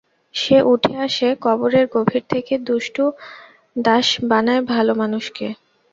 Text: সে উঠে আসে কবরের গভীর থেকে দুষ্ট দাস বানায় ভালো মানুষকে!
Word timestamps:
সে 0.35 0.57
উঠে 0.71 0.93
আসে 1.05 1.27
কবরের 1.41 1.85
গভীর 1.95 2.23
থেকে 2.29 2.53
দুষ্ট 2.67 2.97
দাস 3.79 4.07
বানায় 4.29 4.63
ভালো 4.71 4.93
মানুষকে! 4.95 5.47